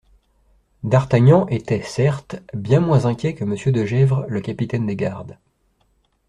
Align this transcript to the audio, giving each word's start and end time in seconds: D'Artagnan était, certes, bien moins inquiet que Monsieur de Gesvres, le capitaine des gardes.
D'Artagnan 0.83 1.45
était, 1.49 1.83
certes, 1.83 2.37
bien 2.55 2.79
moins 2.79 3.05
inquiet 3.05 3.35
que 3.35 3.43
Monsieur 3.45 3.71
de 3.71 3.85
Gesvres, 3.85 4.25
le 4.27 4.41
capitaine 4.41 4.87
des 4.87 4.95
gardes. 4.95 5.37